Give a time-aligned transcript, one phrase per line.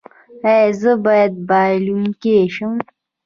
[0.49, 2.73] ایا زه باید بایلونکی شم؟